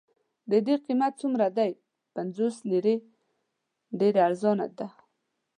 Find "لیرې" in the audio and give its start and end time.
2.69-2.95